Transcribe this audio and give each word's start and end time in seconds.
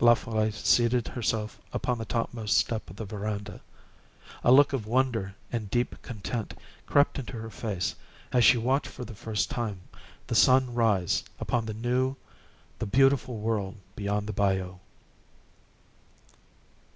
La 0.00 0.14
Folle 0.14 0.50
seated 0.50 1.06
herself 1.06 1.60
upon 1.72 1.96
the 1.96 2.04
topmost 2.04 2.56
step 2.58 2.90
of 2.90 2.96
the 2.96 3.04
veranda. 3.04 3.60
A 4.42 4.50
look 4.50 4.72
of 4.72 4.84
wonder 4.84 5.36
and 5.52 5.70
deep 5.70 6.02
content 6.02 6.54
crept 6.86 7.20
into 7.20 7.34
her 7.34 7.50
face 7.50 7.94
as 8.32 8.44
she 8.44 8.58
watched 8.58 8.88
for 8.88 9.04
the 9.04 9.14
first 9.14 9.48
time 9.48 9.82
the 10.26 10.34
sun 10.34 10.74
rise 10.74 11.22
upon 11.38 11.66
the 11.66 11.74
new, 11.74 12.16
the 12.80 12.86
beautiful 12.86 13.36
world 13.36 13.76
beyond 13.94 14.26
the 14.26 14.32
bayou. 14.32 14.78